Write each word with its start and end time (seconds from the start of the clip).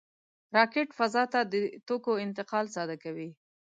راکټ 0.55 0.89
فضا 0.99 1.23
ته 1.33 1.39
د 1.51 1.53
توکو 1.87 2.11
انتقال 2.25 2.65
ساده 2.75 2.95
کوي 3.03 3.29